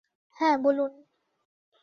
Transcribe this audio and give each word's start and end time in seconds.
হ্যাঁ, 0.37 0.57
বলুন। 0.57 0.91